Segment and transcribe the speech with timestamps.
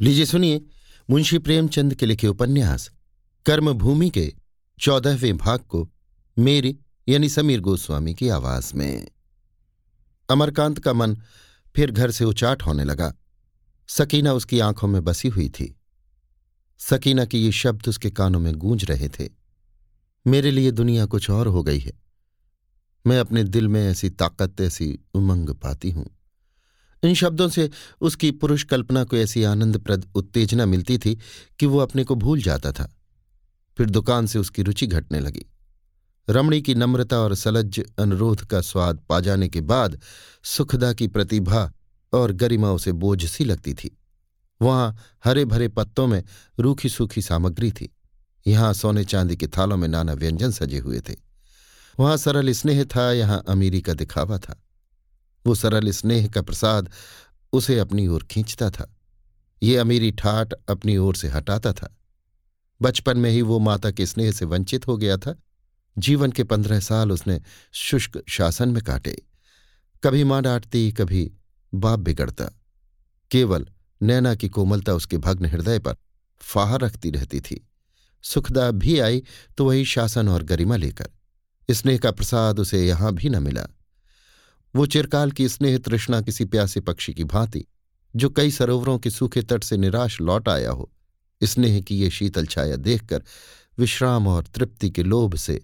[0.00, 0.62] लीजिए सुनिए
[1.10, 2.90] मुंशी प्रेमचंद के लिखे उपन्यास,
[3.46, 4.34] कर्मभूमि के
[4.80, 5.90] चौदहवें भाग को
[6.38, 6.78] मेरी
[7.08, 9.08] यानी समीर गोस्वामी की आवाज़ में।
[10.30, 11.16] अमरकांत का मन
[11.76, 13.14] फिर घर से उचाट होने लगा।
[13.88, 15.80] सकीना उसकी आँखों में बसी हुई थी।
[16.78, 19.28] सकीना के ये शब्द उसके कानों में गूंज रहे थे।
[20.26, 21.92] मेरे लिए दुनिया कुछ और हो गई है।
[23.06, 26.17] मैं अपने दिल में ऐसी ताकत, ऐसी उमंग पाती हूँ।
[27.02, 27.70] इन शब्दों से
[28.00, 31.18] उसकी पुरुष कल्पना को ऐसी आनंदप्रद उत्तेजना मिलती थी
[31.58, 32.94] कि वो अपने को भूल जाता था।
[33.78, 35.46] फिर दुकान से उसकी रुचि घटने लगी।
[36.30, 40.00] रमणी की नम्रता और सलज्ज अनुरोध का स्वाद पा जाने के बाद
[40.44, 41.72] सुखदा की प्रतिभा
[42.12, 43.98] और गरिमा उसे बोझ सी लगती थी।
[44.62, 46.24] वहाँ हरे भरे पत्तों में
[46.60, 47.94] रूखी सूखी सामग्री थी।
[48.46, 51.16] यहाँ सोने चांदी के थालों में नाना व्यंजन सजे हुए थे।
[52.00, 54.62] वहाँ सरल स्नेह था, यहाँ अमीरी का दिखावा था।
[55.46, 56.90] वो सरल स्नेह का प्रसाद
[57.52, 58.96] उसे अपनी ओर खींचता था।
[59.62, 61.96] ये अमीरी ठाट अपनी ओर से हटाता था।
[62.82, 65.36] बचपन में ही वो माता के स्नेह से वंचित हो गया था।
[65.98, 67.40] जीवन के पंद्रह साल उसने
[67.72, 69.22] शुष्क शासन में काटे।
[70.04, 71.32] कभी माँ डांटती, कभी
[71.74, 72.44] बाप बिगड़ता।
[73.30, 73.68] केवल
[74.02, 75.96] नैना की कोमलता उसके भग्न हृदय पर
[76.40, 77.68] फाह रखती रहती थी।
[78.22, 79.22] सुखदा भी आई
[79.58, 81.10] तो वही शासन और गरिमा लेकर।
[81.70, 83.66] स्नेह का प्रसाद उसे यहाँ भी न मिला।
[84.74, 87.64] वो चिरकाल की स्नेह तृष्णा किसी प्यासे पक्षी की भांति,
[88.14, 90.90] जो कई सरोवरों के सूखे तट से निराश लौट आया हो,
[91.40, 93.22] स्नेह की ये शीतल छाया देखकर
[93.78, 95.60] विश्राम और तृप्ति के लोभ से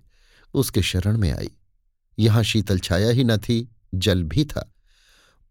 [0.54, 1.50] उसके शरण में आई।
[2.18, 4.70] यहाँ शीतल छाया ही न थी, जल भी था।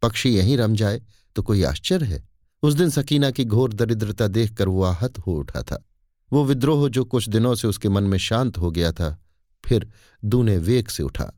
[0.01, 1.01] पक्षी यहीं रम जाए
[1.35, 2.23] तो कोई आश्चर्य है।
[2.63, 5.83] उस दिन सकीना की घोर दरिद्रता देखकर वो आहत हो उठा था।
[6.31, 9.17] वो विद्रोह जो कुछ दिनों से उसके मन में शांत हो गया था,
[9.63, 9.89] फिर
[10.23, 11.31] दूने वेग से उठा।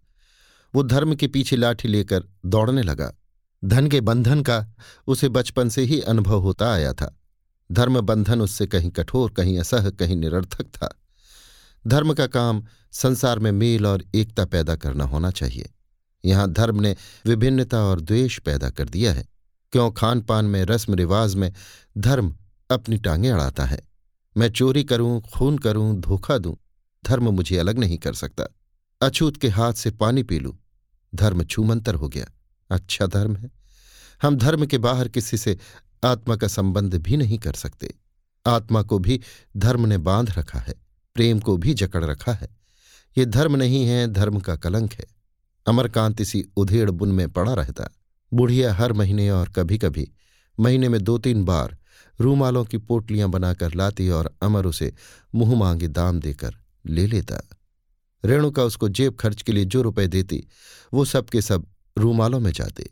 [0.76, 3.14] वो धर्म के पीछे लाठी लेकर दौड़ने लगा।
[3.66, 4.76] धन के बंधन का
[5.08, 7.20] उसे बचपन से ही अनुभव होता आया था।
[7.72, 11.02] धर्म बंधन उससे कहीं कठोर, कहीं असह कहीं निरर्थक था।
[11.88, 15.74] धर्म का काम संसार में मेल और एकता पैदा करना होना चाहिए।
[16.26, 16.96] यहाँ धर्म ने
[17.26, 19.28] विभिन्नता और द्वेष पैदा कर दिया है।
[19.72, 21.54] क्यों खान पान में रस्म रिवाज में
[21.98, 22.36] धर्म
[22.72, 23.82] अपनी टांगें अड़ाता है?
[24.38, 26.58] मैं चोरी करूँ, खून करूँ, धोखा दूँ,
[27.06, 28.44] धर्म मुझे अलग नहीं कर सकता।
[29.02, 30.58] अछूत के हाथ से पानी पी लूँ।
[31.16, 32.26] धर्म छूमंतर हो गया।
[32.70, 33.50] अच्छा धर्म है।
[34.22, 35.58] हम धर्म के बाहर किसी से
[36.04, 37.94] आत्मा का संबंध भी नहीं कर सकते।
[38.46, 39.20] आत्मा को भी
[39.58, 40.74] धर्म ने बाँध रखा है,
[41.16, 42.48] प्रेम को भी जकड़ रखा है।
[43.18, 45.06] ये धर्म नहीं है, धर्म का कलंक है।
[45.66, 47.88] अमरकांत इसी उधेड़ बुन में पड़ा रहता।
[48.32, 50.08] बुढ़िया हर महीने और कभी कभी
[50.60, 51.78] महीने में दो तीन बार,
[52.22, 54.94] रूमालों की पोटलियाँ बनाकर लाती और अमर उसे
[55.36, 56.56] मुँह मांगे दाम देकर
[56.86, 57.42] ले लेता।
[58.26, 60.48] रेणुका उसको जेब खर्च के लिए जो रुपए देती,
[60.94, 62.90] वो सब के सब रूमालों में जाते।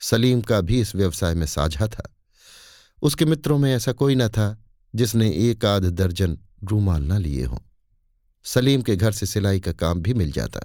[0.00, 2.16] सलीम का भी इस व्यवसाय में साझा था।
[3.02, 4.64] उसके मित्रों में ऐसा कोई न था,
[4.94, 7.58] जिसने एक आध दर्जन रूमाल न लिए हों।
[8.44, 10.60] सलीम के घर से सिलाई का काम भी मिल जाता।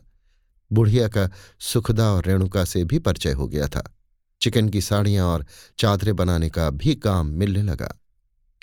[0.74, 3.98] बुढ़िया का सुखदा और रेणुका से भी परिचय हो गया था।
[4.42, 5.46] चिकन की साड़ियाँ और
[5.78, 7.96] चादरें बनाने का भी काम मिलने लगा।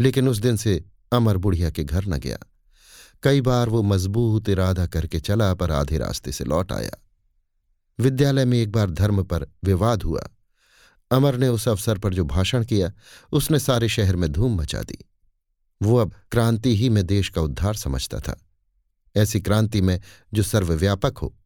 [0.01, 2.39] लेकिन उस दिन से अमर बुढ़िया के घर न गया।
[3.27, 6.91] कई बार वो मज़बूत इरादा करके चला, पर आधे रास्ते से लौट आया।
[7.99, 10.29] विद्यालय में एक बार धर्म पर विवाद हुआ।
[11.11, 12.93] अमर ने उस अवसर पर जो भाषण किया,
[13.33, 15.11] उसने सारे शहर में धूम मचा दी।
[15.83, 18.41] वो अब क्रांति ही में देश का उद्धार समझता था।
[19.17, 20.01] ऐसी क्रांति में
[20.35, 21.37] जो सर्वव्यापक हो,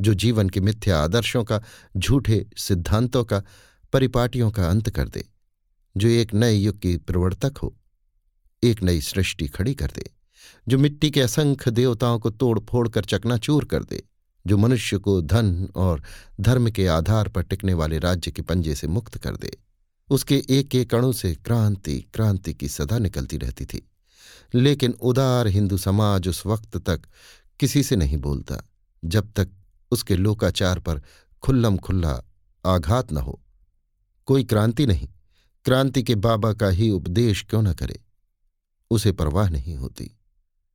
[0.00, 1.62] जो जीवन के मिथ्या आदर्शों का,
[1.96, 3.42] झूठे सिद्धांतों का,
[3.92, 5.28] परिपाटियों का अंत कर दे,
[5.96, 7.76] जो एक नए युग की प्रवर्तक हो,
[8.64, 10.15] एक नई सृष्टि खड़ी कर दे।
[10.68, 14.02] जो मिट्टी के असंख्य देवताओं को तोड़ फोड़ कर चकनाचूर कर दे,
[14.46, 16.02] जो मनुष्य को धन और
[16.40, 19.56] धर्म के आधार पर टिकने वाले राज्य के पंजे से मुक्त कर दे।
[20.10, 23.90] उसके एक एक अणु से क्रांति क्रांति की सदा निकलती रहती थी।
[24.54, 27.02] लेकिन उदार हिंदू समाज उस वक्त तक
[27.60, 28.56] किसी से नहीं बोलता,
[29.04, 29.48] जब तक
[29.90, 31.02] उसके लोकाचार पर
[31.42, 32.22] खुल्लम खुल्ला
[32.66, 33.40] आघात न हो।
[34.26, 35.08] कोई क्रांति नहीं,
[35.64, 38.00] क्रांति के बाबा का ही उपदेश क्यों न करे?
[38.90, 40.10] उसे परवाह नहीं होती।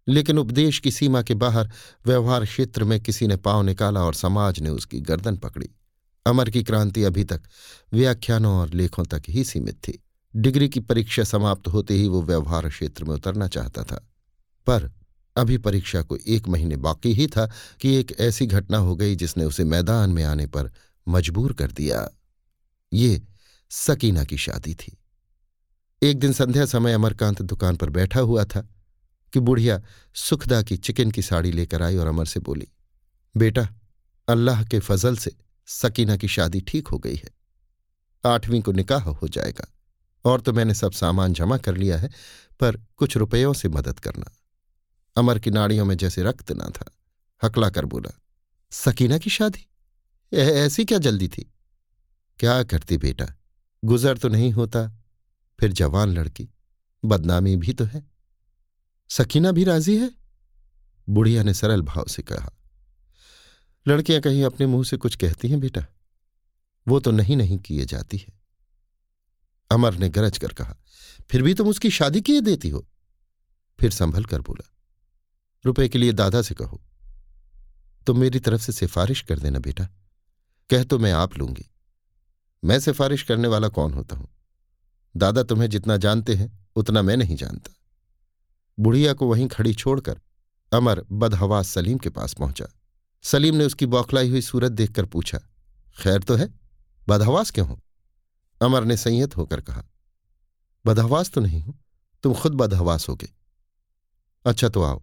[0.07, 1.71] लेकिन उपदेश की सीमा के बाहर
[2.06, 5.69] व्यवहार क्षेत्र में किसी ने पाँव निकाला और समाज ने उसकी गर्दन पकड़ी।
[6.25, 7.42] अमर की क्रांति अभी तक
[7.94, 10.03] व्याख्यानों और लेखों तक ही सीमित थी।
[10.36, 14.09] डिग्री की परीक्षा समाप्त होते ही वो व्यवहार क्षेत्र में उतरना चाहता था।
[14.68, 14.92] पर
[15.36, 17.51] अभी परीक्षा को एक महीने बाकी ही था
[17.81, 20.71] कि एक ऐसी घटना हो गई जिसने उसे मैदान में आने पर
[21.07, 22.09] मजबूर कर दिया।
[22.94, 23.21] ये
[23.69, 24.98] सकीना की शादी थी।
[26.03, 28.69] एक दिन संध्या समय अमरकांत दुकान पर बैठा हुआ था।
[29.33, 29.81] कि बुढ़िया
[30.15, 32.67] सुखदा की चिकन की साड़ी लेकर आई और अमर से बोली,
[33.35, 33.67] बेटा,
[34.27, 35.31] अल्लाह के फजल से
[35.67, 37.29] सकीना की शादी ठीक हो गई है।
[38.25, 39.67] आठवीं को निकाह हो जाएगा
[40.25, 42.09] और तो मैंने सब सामान जमा कर लिया है,
[42.59, 44.31] पर कुछ रुपयों से मदद करना।
[45.15, 46.91] अमर की नाड़ियों में जैसे रक्त ना था।
[47.43, 48.11] हकला कर बोला,
[48.71, 49.67] सकीना की शादी?
[50.33, 51.51] ऐसी क्या जल्दी थी?
[52.39, 53.25] क्या करती बेटा?
[53.85, 54.87] गुजर तो नहीं होता।
[55.59, 56.49] फिर जवान लड़की,
[57.03, 58.10] बदनामी भी तो है।
[59.11, 60.11] सकीना भी राज़ी है?
[61.09, 62.51] बुढ़िया ने सरल भाव से कहा।
[63.87, 65.85] लड़कियाँ कहीं अपने मुँह से कुछ कहती हैं बेटा?
[66.87, 68.33] वो तो नहीं नहीं किए जाती है।
[69.71, 70.75] अमर ने गरज कर कहा,
[71.29, 72.87] फिर भी तुम उसकी शादी किए देती हो?
[73.79, 74.69] फिर संभल कर बोला,
[75.65, 76.81] रुपए के लिए दादा से कहो।
[78.07, 79.87] तुम मेरी तरफ़ से सिफारिश कर देना बेटा।
[80.69, 81.69] कह तो मैं आप लूँगी।
[82.63, 84.29] मैं सिफारिश करने वाला कौन होता हूँ?
[85.17, 87.73] दादा तुम्हें जितना जानते हैं, उतना मैं नहीं जानता।
[88.77, 90.19] बुढ़िया को वहीं खड़ी छोड़कर
[90.71, 92.65] अमर बदहवास सलीम के पास पहुँचा।
[93.23, 95.39] सलीम ने उसकी बौखलाई हुई सूरत देखकर पूछा,
[95.97, 96.50] खैर तो है,
[97.07, 97.79] बदहवास क्यों हो?
[98.62, 99.83] अमर ने संयत होकर कहा,
[100.85, 101.77] बदहवास तो नहीं हूँ,
[102.23, 103.29] तुम खुद बदहवास होगे।
[104.45, 105.01] अच्छा तो आओ,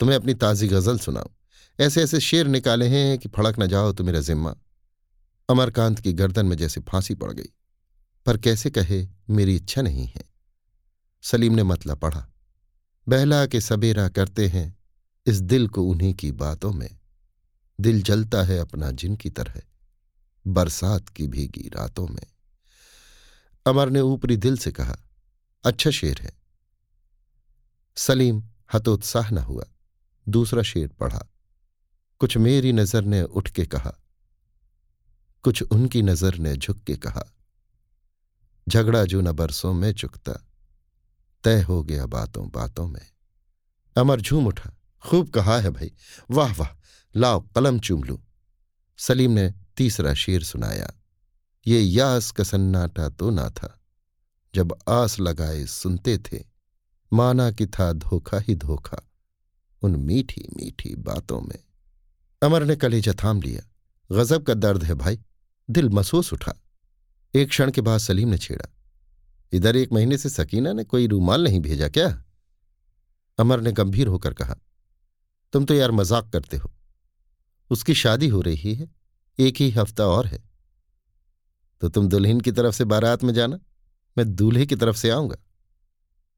[0.00, 1.30] तुम्हें अपनी ताजी गज़ल सुनाओ
[1.78, 4.54] ऐसे ऐसे शेर निकाले हैं कि फड़क न जाओ तो मेरा जिम्मा।
[5.48, 7.48] अमरकांत की गर्दन में जैसे फांसी पड़ गई,
[8.26, 10.24] पर कैसे कहे मेरी इच्छा नहीं है?
[11.24, 12.26] सलीम ने मतला पढ़ा
[13.10, 14.78] बहला के सबेरा करते हैं
[15.26, 16.98] इस दिल को उन्हीं की बातों में।
[17.78, 19.60] दिल जलता है अपना जिनकी तरह,
[20.46, 22.26] बरसात की भीगी रातों में।
[23.66, 24.96] अमर ने ऊपरी दिल से कहा
[25.64, 26.32] अच्छा शेर है।
[27.96, 28.42] सलीम
[28.74, 29.64] हतोत्साह न हुआ,
[30.28, 31.26] दूसरा शेर पढ़ा।
[32.20, 33.92] कुछ मेरी नज़र ने उठ के कहा,
[35.44, 37.24] कुछ उनकी नज़र ने झुक के कहा।
[38.68, 40.32] झगड़ा जो न बरसों में चुकता
[41.44, 43.10] तय हो गया बातों बातों में।
[43.96, 44.70] अमर झूम उठा।
[45.06, 45.92] खूब कहा है भाई।
[46.30, 46.68] वाह वाह।
[47.16, 48.20] लाओ, कलम चूम लू।
[48.98, 50.92] सलीम ने तीसरा शेर सुनाया।
[51.66, 53.80] ये यास का सन्नाटा तो ना था।
[54.54, 56.44] जब आस लगाए सुनते थे,
[57.12, 59.10] माना कि था धोखा ही धोखा
[59.82, 61.64] उन मीठी मीठी बातों में।
[62.42, 63.70] अमर ने कलेजा थाम लिया।
[64.16, 65.18] गजब का दर्द है भाई।
[65.70, 66.52] दिल महसूस उठा।
[67.34, 68.79] एक क्षण के बाद सलीम ने छेड़ा।
[69.52, 72.08] इधर एक महीने से सकीना ने कोई रूमाल नहीं भेजा क्या?
[73.38, 74.56] अमर ने गंभीर होकर कहा,
[75.52, 76.70] तुम तो यार मज़ाक करते हो।
[77.70, 78.88] उसकी शादी हो रही है,
[79.38, 80.42] एक ही हफ़्ता और है।
[81.82, 83.58] तो तुम दुल्हन की तरफ़ से बारात में जाना,
[84.16, 85.36] मैं दूल्हे की तरफ़ से आऊँगा।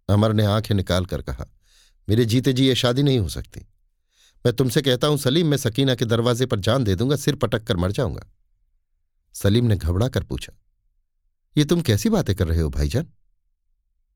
[0.08, 1.46] अमर ने आँखें निकाल कर कहा,
[2.08, 3.60] मेरे जीते जी, ये शादी नहीं हो सकती।
[4.44, 7.64] मैं तुमसे कहता हूँ, सलीम, मैं सकीना के दरवाजे पर जान दे दूँगा, सिर पटक
[7.64, 8.26] कर मर जाऊँगा।
[9.34, 10.52] सलीम ने घबरा कर पूछा
[11.56, 13.06] ये तुम कैसी बातें कर रहे हो, भाईजान?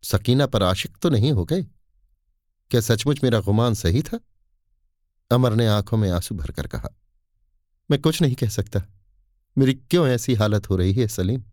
[0.03, 1.63] सकीना पर आशिक तो नहीं हो गए?
[2.71, 4.21] क्या सचमुच मेरा गुमान सही था?
[5.31, 6.89] अमर ने आँखों में आँसू भरकर कहा,
[7.91, 8.83] मैं कुछ नहीं कह सकता।
[9.59, 11.45] मेरी क्यों ऐसी हालत हो रही है, सलीम?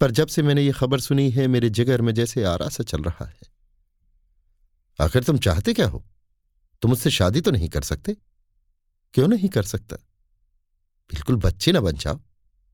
[0.00, 3.02] पर जब से मैंने ये खबर सुनी है, मेरे जिगर में जैसे आरा सा चल
[3.02, 3.40] रहा है।
[5.00, 6.06] आखिर तुम चाहते क्या हो?
[6.82, 8.16] तुम उससे शादी तो नहीं कर सकते?
[9.14, 9.96] क्यों नहीं कर सकता?
[11.12, 12.20] बिल्कुल बच्चे ना बन जाओ।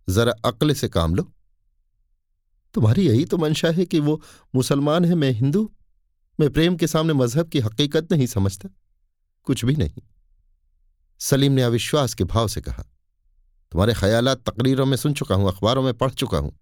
[0.08, 1.33] जरा अक्ल से काम लो।
[2.74, 4.20] तुम्हारी यही तो मंशा है कि वो
[4.54, 5.70] मुसलमान है, मैं हिंदू।
[6.38, 8.68] मैं प्रेम के सामने मज़हब की हकीकत नहीं समझता।
[9.46, 10.02] कुछ भी नहीं।
[11.20, 12.82] सलीम ने अविश्वास के भाव से कहा,
[13.72, 16.52] तुम्हारे ख्यालात तकरीरों में सुन चुका हूँ, अखबारों में पढ़ चुका हूँ।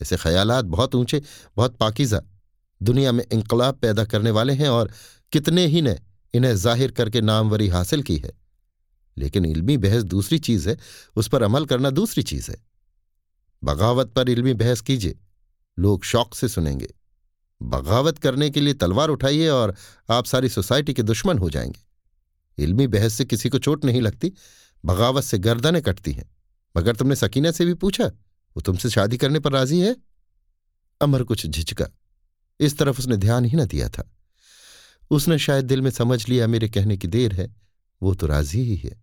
[0.00, 1.22] ऐसे ख्यालात बहुत ऊँचे,
[1.56, 2.20] बहुत पाकिजा
[2.80, 4.90] दुनिया में इंकलाब पैदा करने वाले हैं और
[5.32, 5.98] कितने ही ने
[6.34, 8.32] इन्हें ज़ाहिर करके नामवरी हासिल की है।
[9.16, 10.76] लेकिन इल्मी बहस दूसरी चीज़ है,
[11.16, 12.56] उस पर अमल करना दूसरी चीज़ है।
[13.62, 15.18] बगावत पर इल्मी बहस कीजिए।
[15.78, 16.94] लोग शौक से सुनेंगे।
[17.62, 19.74] बगावत करने के लिए तलवार उठाइए और
[20.10, 21.92] आप सारी सोसाइटी के दुश्मन हो जाएँगे।
[22.62, 24.32] इल्मी बहस से किसी को चोट नहीं लगती,
[24.84, 26.36] बगावत से गर्दनें कटती हैं।
[26.76, 28.04] मगर तुमने सकीना से भी पूछा,
[28.56, 29.96] वो तुमसे शादी करने पर राज़ी है?
[31.00, 31.86] अमर कुछ झिझका।
[32.60, 34.10] इस तरफ़ उसने ध्यान ही न दिया था।
[35.10, 37.56] उसने शायद दिल में समझ लिया, मेरे कहने की देर है,
[38.02, 39.02] वो तो राज़ी ही है।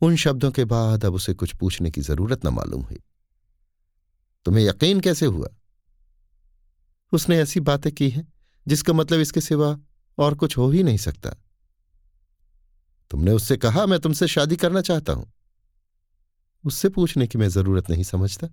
[0.00, 2.98] उन शब्दों के बाद अब उसे कुछ पूछने की ज़रूरत न मालूम हुई।
[4.46, 5.48] तुम्हें यकीन कैसे हुआ?
[7.12, 8.32] उसने ऐसी बातें की हैं,
[8.68, 9.78] जिसका मतलब इसके सिवा
[10.18, 11.30] और कुछ हो ही नहीं सकता।
[13.10, 15.32] तुमने उससे कहा, मैं तुमसे शादी करना चाहता हूँ।
[16.64, 18.46] उससे पूछने की मैं ज़रूरत नहीं समझता।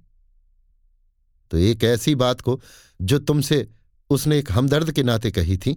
[1.52, 2.62] तो एक ऐसी बात को,
[3.02, 3.72] जो तुमसे
[4.10, 5.74] उसने एक हमदर्द के नाते कही थी,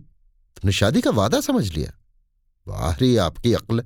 [0.57, 1.93] तुमने शादी का वादा समझ लिया?
[2.69, 3.85] वाहरी आपकी अक्ल।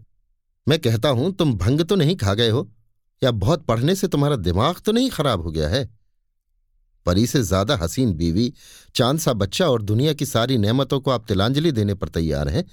[0.68, 2.72] मैं कहता हूँ, तुम भंग तो नहीं खा गए हो,
[3.24, 5.99] या बहुत पढ़ने से तुम्हारा दिमाग तो नहीं खराब हो गया है?
[7.06, 8.52] परी से ज़्यादा हसीन बीवी
[8.94, 12.64] चाँद सा बच्चा और दुनिया की सारी नेमतों को आप तिलांजलि देने पर तैयार हैं।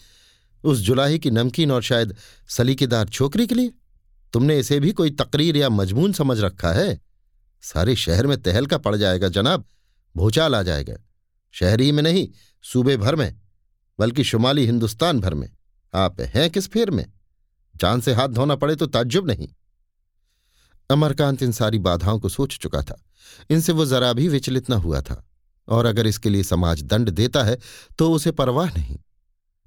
[0.63, 2.15] उस जुलाही की नमकीन और शायद
[2.48, 3.72] सलीकेदार छोकरी के लिए?
[4.34, 7.01] तुमने इसे भी कोई तकरीर या मजमून समझ रखा है?
[7.62, 9.65] सारे शहर में तहलका पड़ जाएगा जनाब,
[10.15, 10.96] भूचाल आ जाएगा।
[11.51, 12.27] शहरी में नहीं,
[12.63, 13.39] सूबे भर में,
[14.00, 15.50] बल्कि शुमाली हिंदुस्तान भर में।
[15.93, 17.13] आप हैं किस फेर में?
[17.75, 19.50] जान से हाथ धोना पड़े तो ताज्जुब नहीं।
[20.89, 23.01] अमरकांत इन सारी बाधाओं को सोच चुका था।
[23.50, 25.24] इनसे वो जरा भी विचलित न हुआ था।
[25.67, 27.58] और अगर इसके लिए समाज दंड देता है
[28.00, 28.98] तो उसे परवाह नहीं।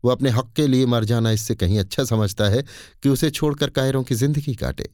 [0.04, 2.62] वो अपने हक के लिए मर जाना इससे कहीं अच्छा समझता है
[3.02, 4.88] कि उसे छोड़कर कायरों की ज़िंदगी काटे।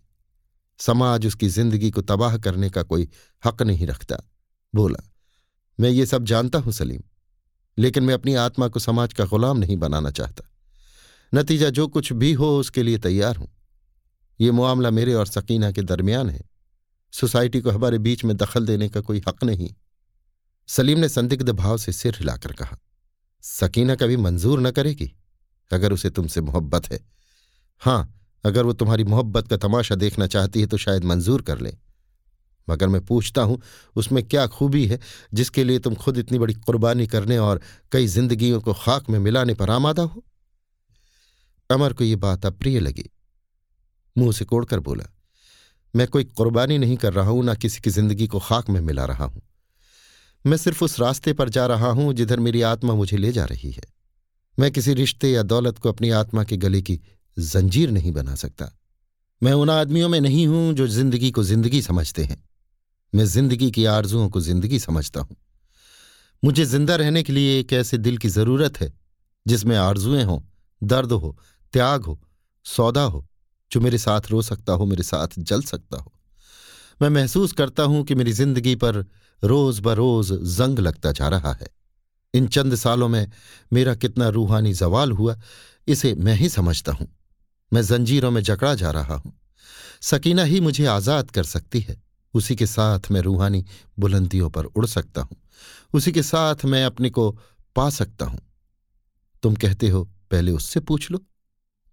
[0.81, 3.09] समाज उसकी ज़िंदगी को तबाह करने का कोई
[3.43, 4.17] हक नहीं रखता।
[4.75, 5.03] बोला,
[5.79, 7.03] मैं ये सब जानता हूँ, सलीम,
[7.79, 10.49] लेकिन मैं अपनी आत्मा को समाज का गुलाम नहीं बनाना चाहता।
[11.33, 13.49] नतीजा जो कुछ भी हो, उसके लिए तैयार हूँ।
[14.39, 16.41] ये मामला मेरे और सकीना के दरमियान है।
[17.13, 19.69] सोसाइटी को हमारे बीच में दखल देने का कोई हक नहीं।
[20.69, 22.79] सलीम ने संदिग्ध भाव से सिर हिलाकर कहा,
[23.45, 25.13] सकीना कभी मंजूर न करेगी,
[25.71, 27.01] अगर उसे तुमसे मोहब्बत है।
[27.83, 28.13] हाँ,
[28.45, 31.77] अगर वो तुम्हारी मोहब्बत का तमाशा देखना चाहती है तो शायद मंजूर कर ले।
[32.69, 33.61] मगर मैं पूछता हूँ,
[33.97, 34.99] उसमें क्या खूबी है
[35.35, 37.61] जिसके लिए तुम खुद इतनी बड़ी कुर्बानी करने और
[37.93, 40.25] कई जिंदगियों को खाक में मिलाने पर आमादा हो?
[41.71, 43.11] अमर को ये बात अप्रिय लगी।
[44.19, 45.05] मुँह से कोड़कर बोला,
[45.95, 49.05] मैं कोई कुर्बानी नहीं कर रहा हूँ, ना किसी की ज़िंदगी को खाक में मिला
[49.05, 49.43] रहा हूँ।
[50.45, 53.71] मैं सिर्फ़ उस रास्ते पर जा रहा हूँ, जिधर मेरी आत्मा मुझे ले जा रही
[53.71, 53.83] है।
[54.59, 57.01] मैं किसी रिश्ते या दौलत को अपनी आत्मा के गले की
[57.39, 58.71] जंजीर नहीं बना सकता।
[59.43, 62.43] मैं उन आदमियों में नहीं हूँ, जो ज़िंदगी को ज़िंदगी समझते हैं।
[63.15, 65.37] मैं ज़िंदगी की आरजुओं को ज़िंदगी समझता हूँ।
[66.45, 68.93] मुझे ज़िंदा रहने के लिए एक ऐसे दिल की ज़रूरत है,
[69.47, 70.41] जिसमें आरजुएँ हों,
[70.83, 71.37] दर्द हो,
[71.73, 72.21] त्याग हो,
[72.67, 73.27] सौदा हो
[73.73, 76.13] जो मेरे साथ रो सकता हो, मेरे साथ जल सकता हो।
[77.03, 79.07] मैं महसूस करता हूँ कि मेरी ज़िंदगी पर
[79.45, 81.69] रोज बरोज जंग लगता जा रहा है।
[82.35, 83.33] इन चंद सालों में
[83.73, 85.41] मेरा कितना रूहानी जवाल हुआ,
[85.89, 87.09] इसे मैं ही समझता हूँ।
[87.73, 89.41] मैं जंजीरों में जकड़ा जा रहा हूँ।
[90.01, 92.03] सकीना ही मुझे आज़ाद कर सकती है।
[92.35, 93.65] उसी के साथ मैं रूहानी
[93.99, 95.37] बुलंदियों पर उड़ सकता हूँ।
[95.95, 97.39] उसी के साथ मैं अपने को
[97.77, 98.41] पा सकता हूँ।
[99.43, 101.25] तुम कहते हो, पहले उससे पूछ लो।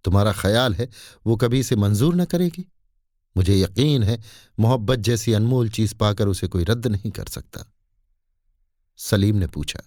[0.04, 0.88] तुम्हारा ख्याल है,
[1.26, 2.64] वो कभी इसे मंजूर न करेगी?
[3.36, 4.20] मुझे यकीन है,
[4.58, 7.64] मोहब्बत जैसी अनमोल चीज़ पाकर उसे कोई रद्द नहीं कर सकता।
[8.98, 9.80] सलीम ने पूछा,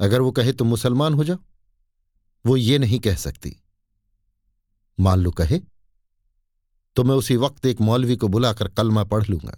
[0.00, 1.38] अगर वो कहे तुम मुसलमान हो जाओ?
[2.44, 3.56] वो ये नहीं कह सकती।
[4.98, 5.60] मान लो कहे
[6.96, 9.56] तो मैं उसी वक्त एक मौलवी को बुलाकर कलमा पढ़ लूँगा।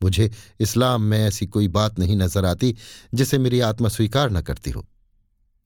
[0.00, 0.30] मुझे
[0.60, 2.74] इस्लाम में ऐसी कोई बात नहीं नज़र आती
[3.14, 4.86] जिसे मेरी आत्मा स्वीकार न करती हो।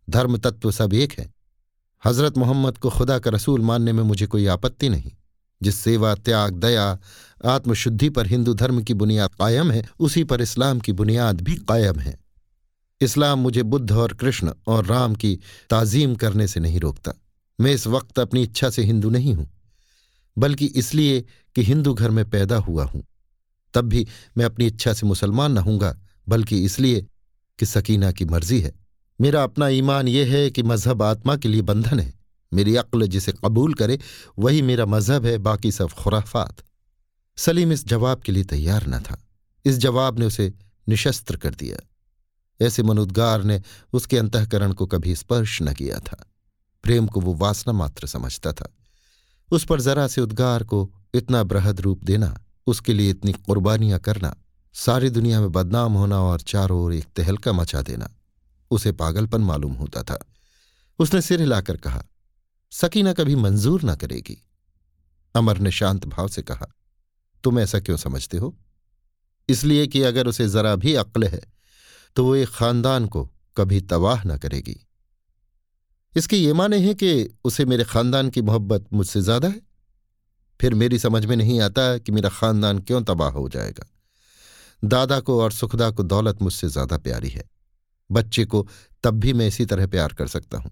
[0.09, 1.33] धर्म तत्व सब एक है।
[2.02, 5.11] हज़रत मोहम्मद को खुदा का रसूल मानने में मुझे कोई आपत्ति नहीं।
[5.61, 6.99] जिस सेवा, त्याग, दया,
[7.44, 12.00] आत्मशुद्धि पर हिंदू धर्म की बुनियाद कायम है, उसी पर इस्लाम की बुनियाद भी कायम
[12.00, 12.18] है।
[13.00, 15.38] इस्लाम मुझे बुद्ध और कृष्ण और राम की
[15.71, 17.12] ताजीम करने से नहीं रोकता।
[17.59, 19.49] मैं इस वक्त अपनी इच्छा से हिंदू नहीं हूँ,
[20.37, 21.21] बल्कि इसलिए
[21.56, 23.02] कि हिंदू घर में पैदा हुआ हूँ।
[23.75, 24.06] तब भी
[24.37, 27.06] मैं अपनी इच्छा से मुसलमान न हूँगा बल्कि इसलिए
[27.59, 28.73] कि सकीना की मर्ज़ी है।
[29.21, 32.14] मेरा अपना ईमान यह है कि मज़हब आत्मा के लिए बंधन है।
[32.52, 33.99] मेरी अक्ल जिसे कबूल करे,
[34.38, 36.57] वही मेरा मज़हब है, बाकी सब खुराफात।
[37.37, 39.28] सलीम इस जवाब के लिए तैयार न था।
[39.64, 40.52] इस जवाब ने उसे
[40.88, 41.88] निशस्त्र कर दिया।
[42.66, 46.31] ऐसे मनुद्गार ने उसके अंतकरण को कभी स्पर्श न किया था।
[46.83, 48.76] प्रेम को वो वासना मात्र समझता था।
[49.52, 54.37] उस पर जरा से उद्गार को इतना बृहद रूप देना, उसके लिए इतनी कुर्बानियाँ करना,
[54.73, 58.11] सारी दुनिया में बदनाम होना और चारों ओर एक तहलका मचा देना
[58.73, 60.19] उसे पागलपन मालूम होता था।
[60.99, 62.02] उसने सिर हिलाकर कहा,
[62.73, 64.37] सकीना कभी मंजूर न करेगी।
[65.35, 66.67] अमर ने शांत भाव से कहा,
[67.45, 68.57] तुम ऐसा क्यों समझते हो?
[69.49, 71.41] इसलिए कि अगर उसे जरा भी अक्ल है
[72.17, 74.76] तो वो एक खानदान को कभी तबाह ना करेगी।
[76.14, 79.61] इसके ये माने हैं कि उसे मेरे खानदान की मोहब्बत मुझसे ज़्यादा है?
[80.61, 83.87] फिर मेरी समझ में नहीं आता कि मेरा खानदान क्यों तबाह हो जाएगा।
[84.83, 87.49] दादा को और सुखदा को दौलत मुझसे ज़्यादा प्यारी है।
[88.12, 88.66] बच्चे को
[89.04, 90.71] तब भी मैं इसी तरह प्यार कर सकता हूँ।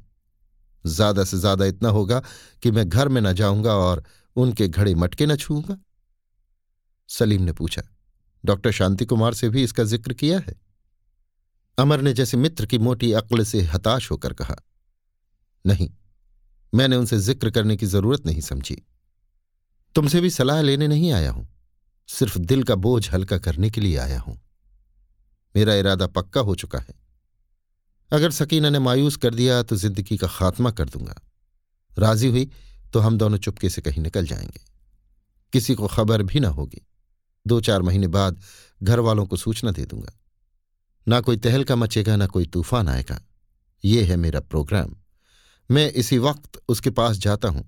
[0.85, 2.23] ज़्यादा से ज़्यादा इतना होगा
[2.63, 4.03] कि मैं घर में न जाऊँगा और
[4.37, 5.77] उनके घड़े मटके न छूँगा
[7.09, 7.83] सलीम ने पूछा,
[8.45, 10.55] डॉक्टर शांति कुमार से भी इसका ज़िक्र किया है?
[11.79, 14.57] अमर ने जैसे मित्र की मोटी अक्ल से हताश होकर कहा,
[15.65, 15.89] नहीं,
[16.73, 18.77] मैंने उनसे ज़िक्र करने की ज़रूरत नहीं समझी।
[19.95, 21.47] तुमसे भी सलाह लेने नहीं आया हूँ,
[22.09, 24.39] सिर्फ़ दिल का बोझ हल्का करने के लिए आया हूँ।
[25.55, 26.95] मेरा इरादा पक्का हो चुका है।
[28.13, 31.15] अगर सकीना ने मायूस कर दिया तो ज़िंदगी का खात्मा कर दूँगा।
[31.99, 32.51] राज़ी हुई
[32.93, 34.61] तो हम दोनों चुपके से कहीं निकल जाएँगे।
[35.53, 36.87] किसी को खबर भी ना होगी।
[37.47, 38.41] दो चार महीने बाद
[38.83, 40.13] घर वालों को सूचना दे दूँगा।
[41.07, 43.21] ना कोई तहलका मचेगा, ना कोई तूफ़ान आएगा।
[43.85, 44.95] ये है मेरा प्रोग्राम।
[45.71, 47.65] मैं इसी वक्त उसके पास जाता हूँ।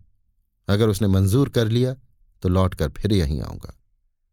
[0.68, 1.94] अगर उसने मंजूर कर लिया
[2.42, 3.74] तो लौटकर फिर यहीं आऊँगा।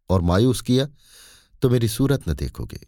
[0.10, 0.88] और मायूस किया
[1.62, 2.80] तो मेरी सूरत न देखोगे।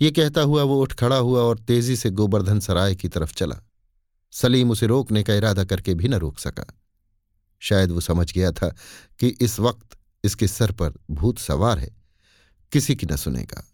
[0.00, 3.56] ये कहता हुआ वो उठ खड़ा हुआ और तेज़ी से गोवर्धन सराय की तरफ़ चला।
[4.32, 6.64] सलीम उसे रोकने का इरादा करके भी न रोक सका।
[7.60, 8.74] शायद वो समझ गया था
[9.18, 11.96] कि इस वक्त इसके सर पर भूत सवार है,
[12.72, 13.64] किसी की न सुनेगा।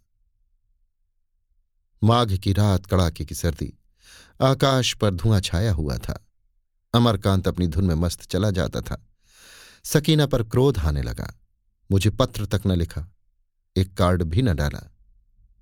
[2.05, 3.73] माघ की रात कड़ाके की सर्दी,
[4.41, 6.27] आकाश पर धुआँ छाया हुआ था।
[6.95, 9.07] अमरकांत अपनी धुन में मस्त चला जाता था।
[9.85, 11.35] सकीना पर क्रोध आने लगा।
[11.91, 13.07] मुझे पत्र तक न लिखा,
[13.77, 14.91] एक कार्ड भी न डाला।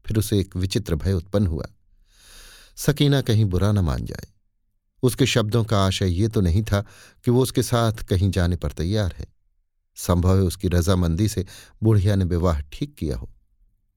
[0.08, 1.66] फिर उसे एक विचित्र भय उत्पन्न हुआ।
[2.76, 4.26] सकीना कहीं बुरा न मान जाए।
[5.02, 6.80] उसके शब्दों का आशय ये तो नहीं था
[7.24, 9.26] कि वो उसके साथ कहीं जाने पर तैयार है।
[9.96, 11.46] संभव है उसकी रजामंदी से
[11.82, 13.30] बुढ़िया ने विवाह ठीक किया हो।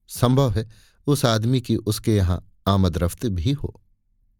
[0.08, 0.68] संभव है
[1.06, 3.80] उस आदमी की उसके यहाँ आमद रफ्त भी हो।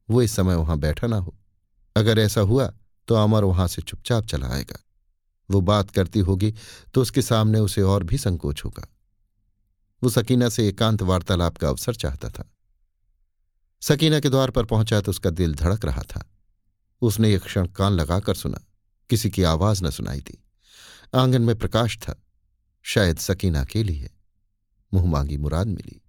[0.09, 1.35] वो इस समय वहाँ बैठा ना हो।
[1.97, 2.73] अगर ऐसा हुआ
[3.09, 4.79] तो अमर वहाँ से चुपचाप चला आएगा।
[5.49, 6.55] वो बात करती होगी
[6.95, 8.87] तो उसके सामने उसे और भी संकोच होगा।
[10.03, 12.51] वो सकीना से एकांत वार्तालाप का अवसर चाहता था।
[13.83, 16.29] सकीना के द्वार पर पहुँचा तो उसका दिल धड़क रहा था।
[17.03, 18.61] उसने एक क्षण कान लगाकर सुना।
[19.11, 20.43] किसी की आवाज़ न सुनाई थी
[21.15, 22.23] आँगन में प्रकाश था।
[22.83, 24.11] शायद सकीना के लिए
[24.95, 26.01] मुँह मांगी मुराद मिली।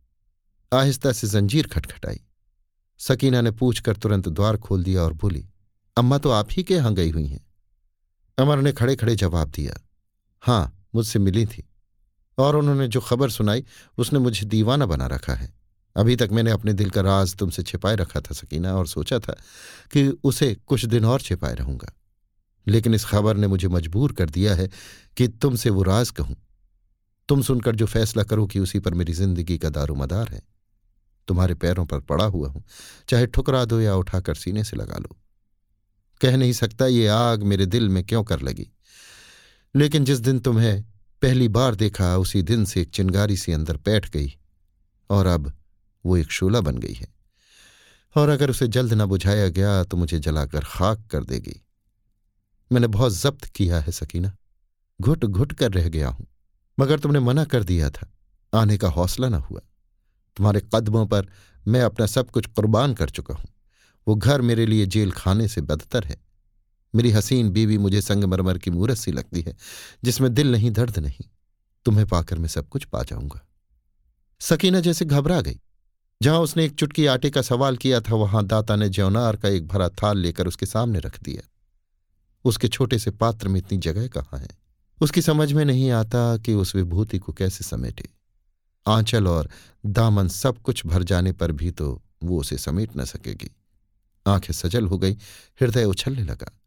[0.73, 2.21] आहिस्ता से जंजीर खटखटाई।
[2.99, 5.49] सकीना ने पूछकर तुरंत द्वार खोल दिया और बोली,
[5.97, 7.45] अम्मा तो आप ही के यहाँ गई हुई हैं?
[8.37, 9.79] अमर ने खड़े खड़े जवाब दिया,
[10.43, 11.63] हाँ, मुझसे मिली थी।
[12.37, 13.65] और उन्होंने जो खबर सुनाई,
[13.97, 15.53] उसने मुझे दीवाना बना रखा है।
[15.95, 19.33] अभी तक मैंने अपने दिल का राज तुमसे छिपाए रखा था, सकीना, और सोचा था
[19.91, 21.93] कि उसे कुछ दिन और छिपाए रहूँगा।
[22.67, 24.69] लेकिन इस खबर ने मुझे मजबूर कर दिया है
[25.17, 26.35] कि तुमसे वो राज कहूँ।
[27.29, 30.41] तुम सुनकर जो फैसला करो कि उसी पर मेरी ज़िंदगी का दारोमदार है।
[31.27, 32.63] तुम्हारे पैरों पर पड़ा हुआ हूँ,
[33.09, 35.17] चाहे ठुकरा दो या उठाकर सीने से लगा लो।
[36.21, 38.71] कह नहीं सकता ये आग मेरे दिल में क्यों कर लगी।
[39.75, 40.92] लेकिन जिस दिन तुम्हें
[41.23, 44.33] पहली बार देखा, उसी दिन से एक चिंगारी सी अंदर बैठ गई
[45.09, 45.51] और अब
[46.05, 47.07] वो एक शोला बन गई है।
[48.15, 51.55] और अगर उसे जल्द न बुझाया गया तो मुझे जलाकर खाक कर देगी।
[52.71, 54.35] मैंने बहुत जब्त किया है, सकीना।
[54.99, 56.27] घुट घुट कर रह गया हूँ,
[56.77, 58.11] मगर तुमने मना कर दिया था।
[58.53, 59.61] आने का हौसला न हुआ।
[60.37, 61.27] तुम्हारे कदमों पर
[61.67, 63.49] मैं अपना सब कुछ कुर्बान कर चुका हूँ।
[64.07, 66.22] वो घर मेरे लिए जेल खाने से बदतर है।
[66.95, 69.55] मेरी हसीन बीवी मुझे संगमरमर की मूरत सी लगती है,
[70.03, 71.25] जिसमें दिल नहीं, दर्द नहीं।
[71.85, 73.47] तुम्हें पाकर मैं सब कुछ पा जाऊँगा।
[74.39, 75.59] सकीना जैसे घबरा गई।
[76.21, 79.67] जहाँ उसने एक चुटकी आटे का सवाल किया था, वहाँ दाता ने जौनार का एक
[79.67, 81.49] भरा थाल लेकर उसके सामने रख दिया।
[82.45, 84.47] उसके छोटे से पात्र में इतनी जगह कहाँ है?
[85.01, 88.09] उसकी समझ में नहीं आता कि उस विभूति को कैसे समेटे।
[88.87, 89.49] आंचल और
[89.85, 93.55] दामन सब कुछ भर जाने पर भी तो वो उसे समेट न सकेगी।
[94.27, 95.13] आँखें सजल हो गई,
[95.61, 96.59] हृदय उछलने लगा।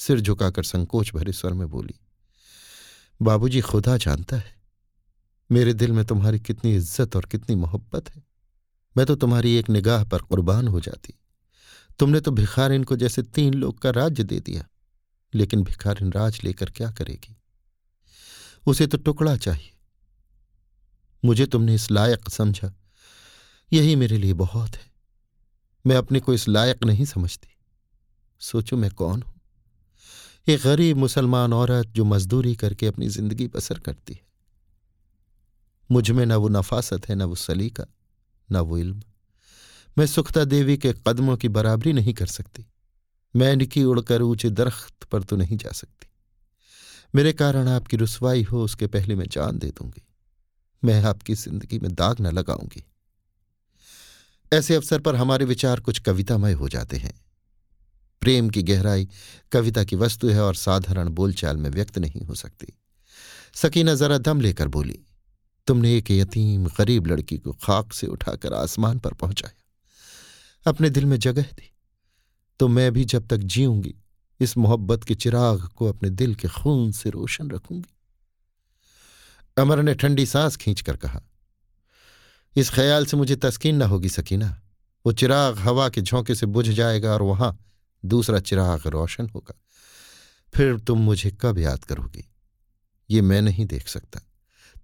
[0.00, 1.94] सिर झुकाकर संकोच भरे स्वर में बोली,
[3.20, 4.58] बाबूजी, खुदा जानता है,
[5.50, 8.22] मेरे दिल में तुम्हारी कितनी इज़्ज़त और कितनी मोहब्बत है।
[8.96, 11.14] मैं तो तुम्हारी एक निगाह पर कुर्बान हो जाती।
[11.98, 14.64] तुमने तो भिखारिन को जैसे तीन लोग का राज्य दे दिया,
[15.32, 17.36] लेकिन भिखारिन राज लेकर क्या करेगी?
[18.66, 19.72] उसे तो टुकड़ा चाहिए।
[21.22, 22.72] मुझे तुमने इस लायक समझा,
[23.72, 24.88] यही मेरे लिए बहुत है।
[25.84, 27.48] मैं अपने को इस लायक नहीं समझती।
[28.40, 29.39] सोचो मैं कौन हूँ?
[30.50, 34.20] एक गरीब मुसलमान औरत जो मजदूरी करके अपनी ज़िंदगी बसर करती है।
[35.92, 37.86] मुझमें न वो नफासत है, न वो सलीका,
[38.52, 39.02] न वो इल्म।
[39.98, 42.66] मैं सुखता देवी के कदमों की बराबरी नहीं कर सकती।
[43.36, 46.08] मैं निकी उड़कर ऊँचे दरख्त पर तो नहीं जा सकती।
[47.14, 50.02] मेरे कारण आपकी रुसवाई हो, उसके पहले मैं जान दे दूँगी।
[50.84, 52.84] मैं आपकी ज़िंदगी में दाग न लगाऊँगी।
[54.52, 57.29] ऐसे अवसर पर हमारे विचार कुछ कवितामय हो जाते हैं।
[58.20, 59.08] प्रेम की गहराई,
[59.52, 62.66] कविता की वस्तु है और साधारण बोलचाल में व्यक्त नहीं हो सकती।
[63.54, 64.98] सकीना जरा दम लेकर बोली,
[65.66, 69.64] तुमने एक यतीम गरीब लड़की को खाक से उठाकर आसमान पर पहुँचाया।
[70.66, 71.72] अपने दिल में जगह दी।
[72.60, 73.94] तो मैं भी जब तक जीऊँगी,
[74.40, 77.94] इस मोहब्बत के चिराग को अपने दिल के खून से रोशन रखूँगी।
[79.56, 81.20] अमर ने ठंडी सांस खींचकर कहा,
[82.56, 84.60] इस ख्याल से मुझे तस्कीन न होगी सकीना।
[85.06, 87.56] वो चिराग हवा के झोंके से बुझ जाएगा और वहाँ
[88.02, 89.54] दूसरा चिराग रोशन होगा।
[90.54, 92.24] फिर तुम मुझे कब याद करोगी?
[93.10, 94.20] ये मैं नहीं देख सकता।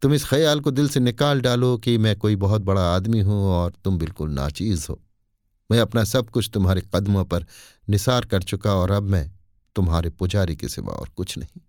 [0.03, 3.43] तुम इस ख्याल को दिल से निकाल डालो कि मैं कोई बहुत बड़ा आदमी हूँ
[3.45, 5.01] और तुम बिल्कुल नाचीज हो।
[5.71, 7.47] मैं अपना सब कुछ तुम्हारे कदमों पर
[7.89, 9.31] निसार कर चुका और अब मैं
[9.77, 11.61] तुम्हारे पुजारी के सिवा और कुछ नहीं।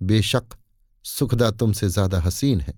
[0.00, 0.56] बेशक
[1.04, 2.74] सुखदा तुमसे ज़्यादा हसीन है,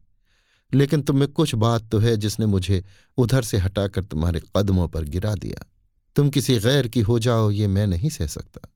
[0.73, 2.83] लेकिन तुम में कुछ बात तो है जिसने मुझे
[3.19, 5.65] उधर से हटाकर तुम्हारे कदमों पर गिरा दिया।
[6.17, 8.69] तुम किसी गैर की हो जाओ, ये मैं नहीं सह सकता।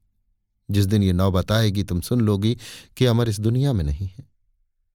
[0.69, 2.57] जिस दिन ये नौबत आएगी, तुम सुन लोगी
[2.97, 4.29] कि अमर इस दुनिया में नहीं है।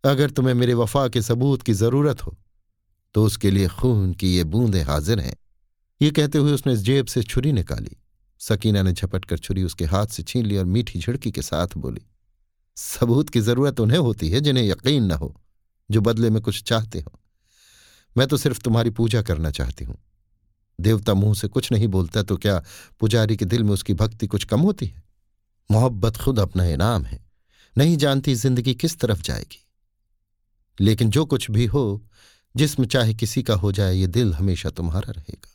[0.03, 2.35] अगर तुम्हें मेरे वफा के सबूत की ज़रूरत हो
[3.15, 5.35] तो उसके लिए खून की ये बूंदें हाजिर हैं।
[6.01, 7.95] ये कहते हुए उसने जेब से छुरी निकाली।
[8.41, 11.77] सकीना ने झपट कर छुरी उसके हाथ से छीन ली और मीठी झिड़की के साथ
[11.77, 12.01] बोली,
[12.77, 15.33] सबूत की ज़रूरत उन्हें होती है जिन्हें यकीन न हो,
[15.89, 17.19] जो बदले में कुछ चाहते हो।
[18.15, 19.97] मैं तो सिर्फ़ तुम्हारी पूजा करना चाहती हूँ।
[20.81, 22.63] देवता मुँह से कुछ नहीं बोलता तो क्या
[22.99, 25.03] पुजारी के दिल में उसकी भक्ति कुछ कम होती है?
[25.71, 27.25] मोहब्बत खुद अपना इनाम है।
[27.77, 29.65] नहीं जानती ज़िंदगी किस तरफ़ जाएगी।
[30.81, 32.05] लेकिन जो कुछ भी हो,
[32.55, 35.51] जिसम चाहे किसी का हो जाए, ये दिल हमेशा तुम्हारा रहेगा।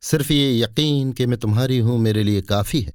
[0.00, 2.92] सिर्फ़ ये यकीन कि मैं तुम्हारी हूँ, मेरे लिए काफ़ी है।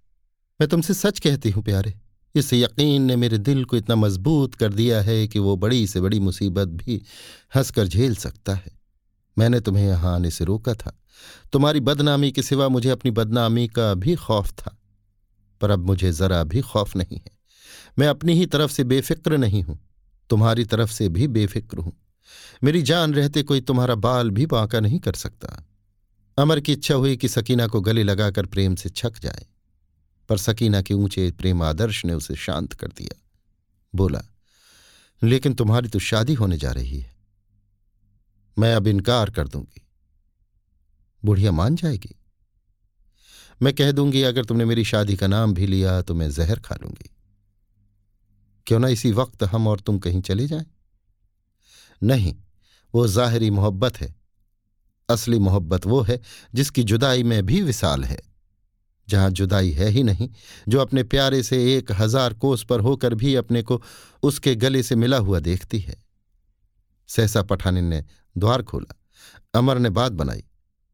[0.62, 1.94] मैं तुमसे सच कहती हूँ, प्यारे।
[2.36, 6.02] इस यकीन ने मेरे दिल को इतना मज़बूत कर दिया है कि वो बड़ी से
[6.02, 7.02] बड़ी मुसीबत भी
[7.56, 8.79] हंसकर झेल सकता है।
[9.40, 10.96] मैंने तुम्हें यहाँ आने से रोका था।
[11.54, 14.78] तुम्हारी बदनामी के सिवा मुझे अपनी बदनामी का भी खौफ था,
[15.62, 17.38] पर अब मुझे जरा भी खौफ नहीं है।
[18.00, 19.80] मैं अपनी ही तरफ़ से बेफिक्र नहीं हूँ,
[20.30, 21.94] तुम्हारी तरफ़ से भी बेफिक्र हूँ।
[22.64, 25.64] मेरी जान रहते कोई तुम्हारा बाल भी बांका नहीं कर सकता।
[26.38, 29.46] अमर की इच्छा हुई कि सकीना को गले लगाकर प्रेम से छक जाए,
[30.30, 33.22] पर सकीना के ऊँचे प्रेम आदर्श ने उसे शांत कर दिया।
[33.94, 34.22] बोला,
[35.22, 37.19] लेकिन तुम्हारी तो शादी होने जा रही है।
[38.60, 39.82] मैं अब इनकार कर दूँगी।
[41.24, 42.16] बुढ़िया मान जाएगी।
[43.62, 46.76] मैं कह दूँगी, अगर तुमने मेरी शादी का नाम भी लिया तो मैं जहर खा
[46.76, 47.10] लूँगी।
[48.68, 50.66] क्यों ना इसी वक्त हम और तुम कहीं चले जाएँ?
[52.04, 52.36] नहीं,
[52.94, 54.16] वो जाहिरी मोहब्बत है।
[55.10, 56.20] असली मोहब्बत वो है,
[56.56, 58.20] जिसकी जुदाई में भी विशाल है।
[59.08, 60.30] जहाँ जुदाई है ही नहीं,
[60.68, 63.82] जो अपने प्यारे से एक हज़ार कोस पर होकर भी अपने को
[64.24, 66.04] उसके गले से मिला हुआ देखती है।
[67.08, 68.96] सहसा पठानिन ने द्वार खोला।
[69.54, 70.44] अमर ने बात बनाई।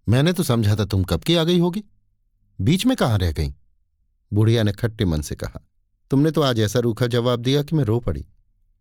[0.08, 1.84] मैंने तो समझा था तुम कब की आ गई होगी।
[2.60, 3.54] बीच में कहाँ रह गई?
[4.32, 5.60] बुढ़िया ने खट्टे मन से कहा,
[6.12, 8.26] तुमने तो आज ऐसा रूखा जवाब दिया कि मैं रो पड़ी।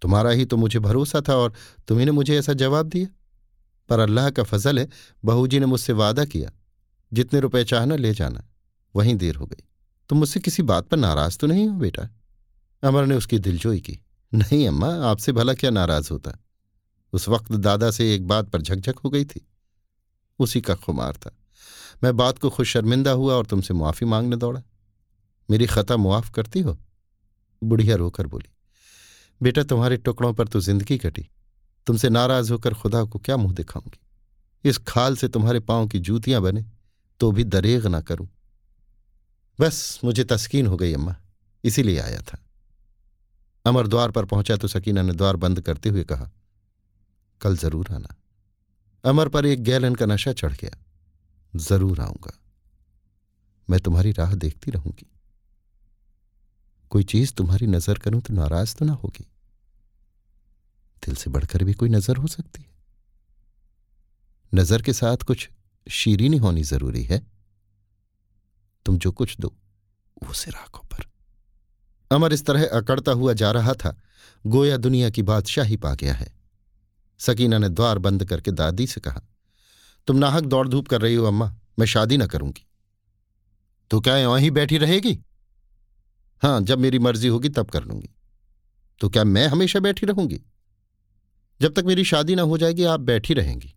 [0.03, 1.53] तुम्हारा ही तो मुझे भरोसा था और
[1.89, 3.07] तुम्ही मुझे ऐसा जवाब दिया।
[3.89, 4.89] पर अल्लाह का फजल है
[5.25, 6.51] बहू जी ने मुझसे वादा किया,
[7.13, 8.45] जितने रुपए चाहना ले जाना।
[8.95, 9.65] वहीं देर हो गई।
[10.11, 12.09] तुम मुझसे किसी बात पर नाराज़ तो नहीं हो बेटा?
[12.83, 13.99] अमर ने उसकी दिलजोई की,
[14.33, 16.39] नहीं अम्मा, आपसे भला क्या नाराज़ होता?
[17.15, 19.47] उस वक्त दादा से एक बात पर झकझक हो गई थी।
[20.39, 21.31] उसी का खुमार था।
[22.05, 24.63] मैं बात को खुश शर्मिंदा हुआ और तुमसे मुआफ़ी मांगने दौड़ा।
[25.49, 26.77] मेरी खता मुआफ़ करती हो?
[27.63, 28.49] बुढ़िया रोकर बोली,
[29.41, 31.29] बेटा तुम्हारे टुकड़ों पर तो ज़िंदगी कटी।
[31.87, 33.99] तुमसे नाराज़ होकर खुदा को क्या मुँह दिखाऊँगी?
[34.65, 36.65] इस खाल से तुम्हारे पाँव की जूतियाँ बने
[37.21, 38.29] तो भी दरेग ना करूँ।
[39.59, 41.17] बस, मुझे तस्कीन हो गई अम्मा,
[41.65, 42.39] इसीलिए आया था।
[43.65, 46.31] अमर द्वार पर पहुँचा तो सकीना ने द्वार बंद करते हुए कहा
[47.45, 48.17] कल ज़रूर आना।
[49.05, 50.79] अमर पर एक गैलन का नशा चढ़ गया।
[51.57, 52.33] ज़रूर आऊँगा।
[53.71, 55.07] मैं तुम्हारी राह देखती रहूँगी।
[56.91, 59.27] कोई चीज़ तुम्हारी नज़र करूँ तो नाराज़ तो ना होगी।
[61.07, 62.69] दिल से बढ़कर भी कोई नज़र हो सकती है।
[64.55, 65.51] नज़र के साथ कुछ
[65.91, 67.27] शीरीनी होनी ज़रूरी है।
[68.87, 69.55] तुम जो कुछ दो,
[70.25, 71.05] वो सिर आँखों पर।
[72.11, 73.97] अमर इस तरह अकड़ता हुआ जा रहा था।
[74.47, 76.44] गोया दुनिया की बादशाही पा गया है।
[77.27, 79.21] सकीना ने द्वार बंद करके दादी से कहा,
[80.09, 82.67] तुम नाहक दौड़ धूप कर रही हो, अम्मा, मैं शादी ना करूँगी।
[83.91, 85.19] तो क्या वहीं बैठी रहेगी?
[86.43, 88.09] हाँ जब मेरी मर्ज़ी होगी तब कर लूँगी।
[89.01, 90.41] तो क्या मैं हमेशा बैठी रहूँगी?
[91.61, 93.75] जब तक मेरी शादी ना हो जाएगी, आप बैठी रहेंगी।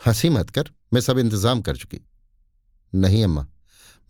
[0.00, 2.00] हँसी मत कर, मैं सब इंतज़ाम कर चुकी।
[2.92, 3.46] नहीं, अम्मा,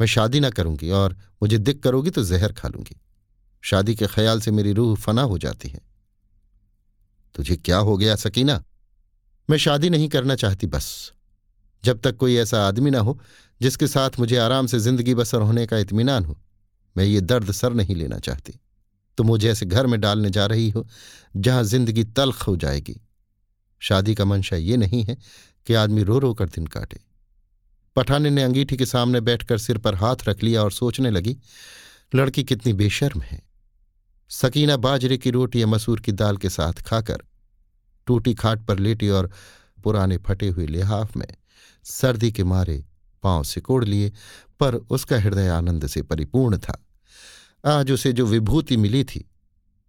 [0.00, 2.96] मैं शादी ना करूँगी और मुझे दिक करोगी तो जहर खा लूँगी।
[3.62, 5.80] शादी के ख्याल से मेरी रूह फना हो जाती है।
[7.34, 8.62] तुझे क्या हो गया सकीना?
[9.48, 11.12] मैं शादी नहीं करना चाहती, बस।
[11.84, 13.18] जब तक कोई ऐसा आदमी ना हो,
[13.60, 16.40] जिसके साथ मुझे आराम से ज़िंदगी बसर होने का इत्मीनान हो,
[16.96, 18.60] मैं ये दर्द सर नहीं लेना चाहती।
[19.18, 20.86] तो मुझे ऐसे घर में डालने जा रही हो,
[21.36, 23.00] जहाँ ज़िंदगी तलख हो जाएगी।
[23.80, 25.16] शादी का मंशा ये नहीं है
[25.66, 27.00] कि आदमी रो रो कर दिन काटे।
[27.96, 31.36] पठाने ने अंगीठी के सामने बैठकर सिर पर हाथ रख लिया और सोचने लगी,
[32.14, 33.49] लड़की कितनी बेशर्म है।
[34.30, 37.22] सकीना बाजरे की रोटी या मसूर की दाल के साथ खाकर
[38.06, 39.30] टूटी खाट पर लेटी और
[39.84, 41.28] पुराने फटे हुए लिहाफ में
[41.84, 42.84] सर्दी के मारे
[43.22, 44.12] पाँव सिकोड़ लिए,
[44.60, 46.86] पर उसका हृदय आनंद से परिपूर्ण था।
[47.66, 49.30] आज उसे जो विभूति मिली थी,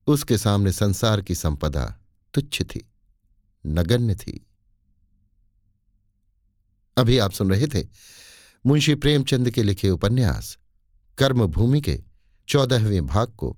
[0.07, 1.85] उसके सामने संसार की संपदा
[2.33, 2.91] तुच्छ थी,
[3.65, 4.47] नगण्य थी।
[6.97, 7.87] अभी आप सुन रहे थे
[8.65, 10.57] मुंशी प्रेमचंद के लिखे उपन्यास,
[11.17, 12.03] कर्मभूमि के
[12.47, 13.57] चौदहवें भाग को